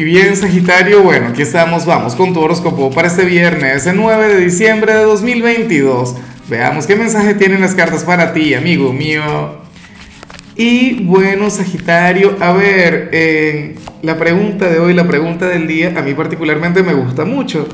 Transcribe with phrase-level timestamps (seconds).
[0.00, 4.34] Y bien, Sagitario, bueno, aquí estamos, vamos con tu horóscopo para este viernes, el 9
[4.34, 6.16] de diciembre de 2022.
[6.48, 9.22] Veamos qué mensaje tienen las cartas para ti, amigo mío.
[10.56, 16.14] Y bueno, Sagitario, a ver, la pregunta de hoy, la pregunta del día, a mí
[16.14, 17.68] particularmente me gusta mucho,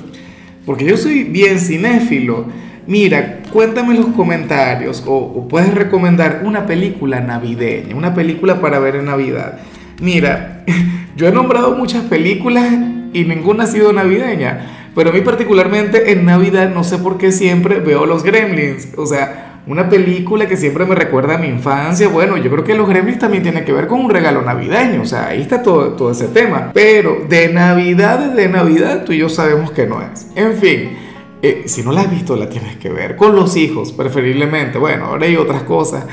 [0.65, 2.47] porque yo soy bien cinéfilo.
[2.89, 8.97] Mira, cuéntame en los comentarios o puedes recomendar una película navideña, una película para ver
[8.97, 9.61] en Navidad.
[10.01, 10.65] Mira,
[11.17, 12.67] yo he nombrado muchas películas
[13.13, 17.33] y ninguna ha sido navideña, pero a mí particularmente en Navidad no sé por qué
[17.33, 22.09] siempre veo los Gremlins, o sea, una película que siempre me recuerda a mi infancia,
[22.09, 25.07] bueno, yo creo que los Gremlins también tienen que ver con un regalo navideño, o
[25.07, 29.29] sea, ahí está todo, todo ese tema, pero de Navidad, de Navidad, tú y yo
[29.29, 30.29] sabemos que no es.
[30.35, 31.07] En fin.
[31.43, 34.79] Eh, si no la has visto, la tienes que ver con los hijos, preferiblemente.
[34.79, 36.07] Bueno, ahora hay otras cosas.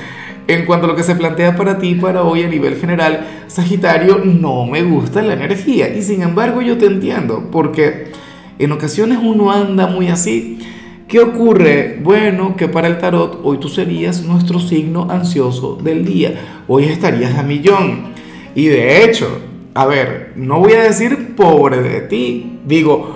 [0.48, 4.22] En cuanto a lo que se plantea para ti, para hoy a nivel general, Sagitario,
[4.24, 5.96] no me gusta la energía.
[5.96, 8.12] Y sin embargo yo te entiendo, porque
[8.60, 10.60] en ocasiones uno anda muy así.
[11.08, 12.00] ¿Qué ocurre?
[12.02, 16.64] Bueno, que para el tarot hoy tú serías nuestro signo ansioso del día.
[16.68, 18.14] Hoy estarías a millón.
[18.56, 19.40] Y de hecho,
[19.74, 23.16] a ver, no voy a decir pobre de ti, digo,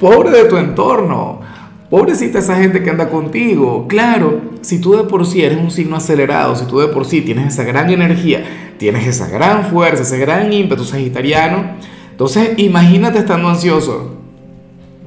[0.00, 1.40] pobre de tu entorno
[1.94, 3.86] Pobrecita esa gente que anda contigo.
[3.86, 7.20] Claro, si tú de por sí eres un signo acelerado, si tú de por sí
[7.20, 11.72] tienes esa gran energía, tienes esa gran fuerza, ese gran ímpetu sagitariano,
[12.10, 14.16] entonces imagínate estando ansioso.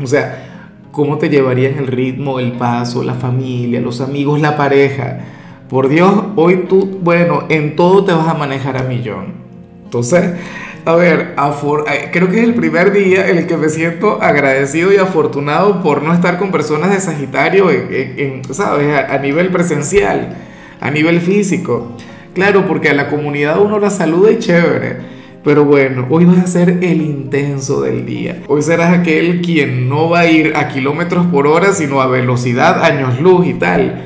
[0.01, 5.21] O sea, ¿cómo te llevarían el ritmo, el paso, la familia, los amigos, la pareja?
[5.67, 9.33] Por Dios, hoy tú, bueno, en todo te vas a manejar a millón.
[9.85, 10.35] Entonces,
[10.87, 11.35] a ver,
[11.91, 15.83] eh, creo que es el primer día en el que me siento agradecido y afortunado
[15.83, 17.67] por no estar con personas de Sagitario,
[18.51, 18.97] ¿sabes?
[18.97, 20.37] A, nivel presencial,
[20.79, 21.91] a nivel físico.
[22.33, 25.17] Claro, porque a la comunidad uno la saluda y chévere.
[25.43, 28.43] Pero bueno, hoy vas a ser el intenso del día.
[28.47, 32.81] Hoy serás aquel quien no va a ir a kilómetros por hora, sino a velocidad,
[32.85, 34.05] años luz y tal.